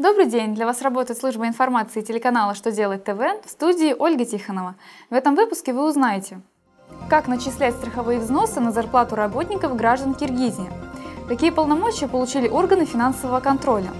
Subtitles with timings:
[0.00, 0.54] Добрый день!
[0.54, 4.74] Для вас работает служба информации телеканала «Что делать ТВ» в студии Ольга Тихонова.
[5.10, 6.40] В этом выпуске вы узнаете,
[7.10, 10.70] как начислять страховые взносы на зарплату работников граждан Киргизии,
[11.28, 13.90] какие полномочия получили органы финансового контроля,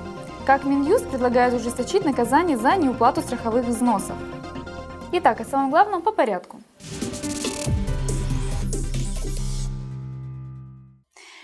[0.47, 4.17] как Минюст предлагает ужесточить наказание за неуплату страховых взносов.
[5.13, 6.63] Итак, о самом главном по порядку.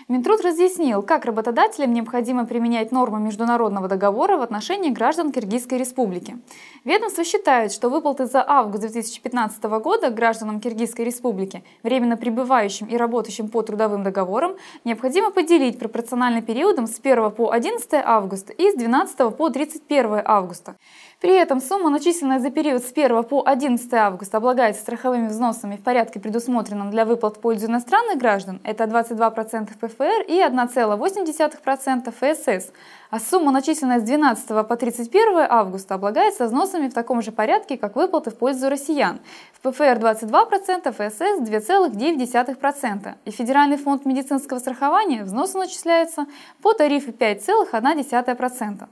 [0.09, 6.37] Минтруд разъяснил, как работодателям необходимо применять нормы международного договора в отношении граждан Киргизской республики.
[6.85, 13.49] Ведомство считает, что выплаты за август 2015 года гражданам Киргизской республики, временно пребывающим и работающим
[13.49, 19.35] по трудовым договорам, необходимо поделить пропорционально периодом с 1 по 11 августа и с 12
[19.35, 20.77] по 31 августа.
[21.19, 25.83] При этом сумма, начисленная за период с 1 по 11 августа, облагается страховыми взносами в
[25.83, 32.71] порядке, предусмотренном для выплат в пользу иностранных граждан, это 22% ПФР и 1,8% ФСС,
[33.09, 37.95] а сумма, начисленная с 12 по 31 августа, облагается взносами в таком же порядке, как
[37.95, 39.19] выплаты в пользу россиян.
[39.53, 43.15] В ПФР 22%, ФСС 2,9%.
[43.25, 46.27] И Федеральный фонд медицинского страхования взносы начисляются
[46.61, 48.87] по тарифу 5,1%.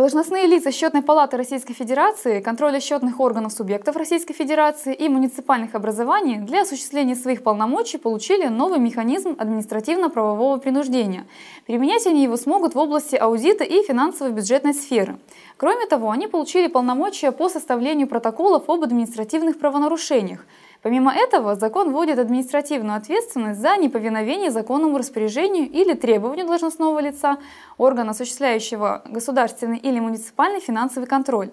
[0.00, 6.38] Должностные лица Счетной палаты Российской Федерации, контроля счетных органов субъектов Российской Федерации и муниципальных образований
[6.38, 11.26] для осуществления своих полномочий получили новый механизм административно-правового принуждения.
[11.66, 15.18] Применять они его смогут в области аудита и финансово-бюджетной сферы.
[15.58, 20.46] Кроме того, они получили полномочия по составлению протоколов об административных правонарушениях,
[20.82, 27.36] Помимо этого, закон вводит административную ответственность за неповиновение законному распоряжению или требованию должностного лица,
[27.76, 31.50] органа, осуществляющего государственный или муниципальный финансовый контроль.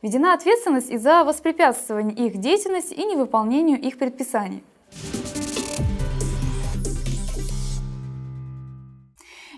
[0.00, 4.64] Введена ответственность и за воспрепятствование их деятельности и невыполнению их предписаний.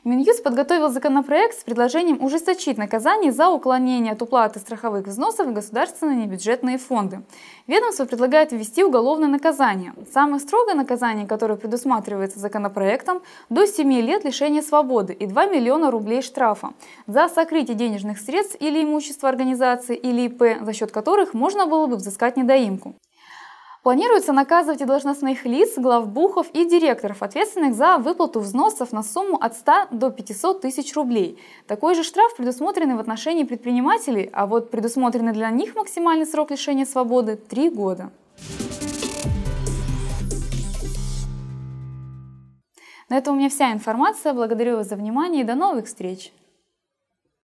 [0.04, 6.26] Минюст подготовил законопроект с предложением ужесточить наказание за уклонение от уплаты страховых взносов в государственные
[6.26, 7.22] небюджетные фонды.
[7.68, 9.94] Ведомство предлагает ввести уголовное наказание.
[10.12, 16.22] Самое строгое наказание, которое предусматривается законопроектом, до 7 лет лишения свободы и 2 миллиона рублей
[16.22, 16.70] штрафа
[17.06, 21.94] за сокрытие денежных средств или имущества организации или ИП, за счет которых можно было бы
[21.94, 22.96] взыскать недоимку.
[23.82, 29.56] Планируется наказывать и должностных лиц, главбухов и директоров, ответственных за выплату взносов на сумму от
[29.56, 31.36] 100 до 500 тысяч рублей.
[31.66, 36.86] Такой же штраф предусмотренный в отношении предпринимателей, а вот предусмотренный для них максимальный срок лишения
[36.86, 38.12] свободы– 3 года.
[43.08, 44.32] На этом у меня вся информация.
[44.32, 46.32] Благодарю вас за внимание и до новых встреч!